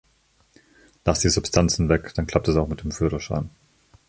Lass 1.05 1.19
die 1.19 1.29
Substanzen 1.29 1.87
weg, 1.87 2.15
dann 2.15 2.25
klappt 2.25 2.47
es 2.47 2.55
auch 2.57 2.67
mit 2.67 2.81
dem 2.81 2.89
Führerschein. 2.91 3.51